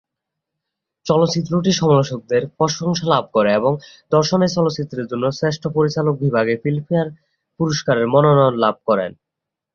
[1.05, 3.73] চলচ্চিত্রটি সমালোচকদের প্রশংসা লাভ করে এবং
[4.11, 7.07] দর্শন এই চলচ্চিত্রের জন্য শ্রেষ্ঠ পরিচালক বিভাগে ফিল্মফেয়ার
[7.59, 9.11] পুরস্কারের মনোনয়ন লাভ করেন।